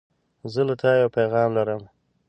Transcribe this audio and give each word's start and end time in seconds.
زه 0.53 0.61
له 0.67 0.75
تا 0.81 0.89
یو 1.01 1.09
پیغام 1.17 1.49
لرم. 1.57 1.81